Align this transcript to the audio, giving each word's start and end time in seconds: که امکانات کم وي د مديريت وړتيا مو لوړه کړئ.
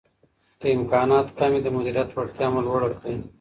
که 0.61 0.67
امکانات 0.77 1.27
کم 1.37 1.51
وي 1.53 1.61
د 1.63 1.67
مديريت 1.75 2.09
وړتيا 2.11 2.47
مو 2.53 2.59
لوړه 2.65 2.87
کړئ. 2.95 3.15